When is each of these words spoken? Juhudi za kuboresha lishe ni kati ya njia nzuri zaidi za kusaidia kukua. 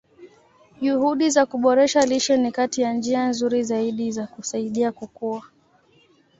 Juhudi 0.81 1.29
za 1.29 1.45
kuboresha 1.45 2.05
lishe 2.05 2.37
ni 2.37 2.51
kati 2.51 2.81
ya 2.81 2.93
njia 2.93 3.27
nzuri 3.27 3.63
zaidi 3.63 4.11
za 4.11 4.27
kusaidia 4.27 4.91
kukua. 4.91 5.41